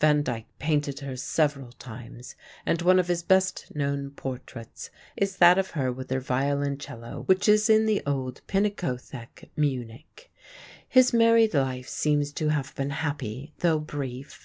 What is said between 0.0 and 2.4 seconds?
Van Dyck painted her several times,